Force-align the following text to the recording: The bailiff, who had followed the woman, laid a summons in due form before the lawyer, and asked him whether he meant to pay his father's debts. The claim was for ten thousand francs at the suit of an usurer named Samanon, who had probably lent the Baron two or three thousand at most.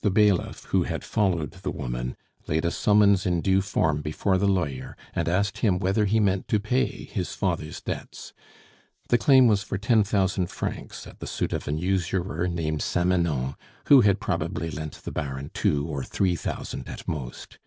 The 0.00 0.10
bailiff, 0.10 0.64
who 0.70 0.82
had 0.82 1.04
followed 1.04 1.52
the 1.52 1.70
woman, 1.70 2.16
laid 2.48 2.64
a 2.64 2.72
summons 2.72 3.24
in 3.24 3.40
due 3.40 3.60
form 3.62 4.02
before 4.02 4.36
the 4.36 4.48
lawyer, 4.48 4.96
and 5.14 5.28
asked 5.28 5.58
him 5.58 5.78
whether 5.78 6.06
he 6.06 6.18
meant 6.18 6.48
to 6.48 6.58
pay 6.58 7.04
his 7.04 7.34
father's 7.34 7.80
debts. 7.80 8.32
The 9.10 9.16
claim 9.16 9.46
was 9.46 9.62
for 9.62 9.78
ten 9.78 10.02
thousand 10.02 10.48
francs 10.48 11.06
at 11.06 11.20
the 11.20 11.26
suit 11.28 11.52
of 11.52 11.68
an 11.68 11.78
usurer 11.78 12.48
named 12.48 12.80
Samanon, 12.82 13.54
who 13.86 14.00
had 14.00 14.18
probably 14.18 14.72
lent 14.72 14.94
the 14.94 15.12
Baron 15.12 15.52
two 15.54 15.86
or 15.86 16.02
three 16.02 16.34
thousand 16.34 16.88
at 16.88 17.06
most. 17.06 17.60